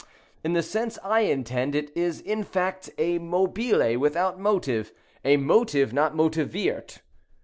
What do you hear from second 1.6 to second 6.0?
it is, in fact, a mobile without motive, a motive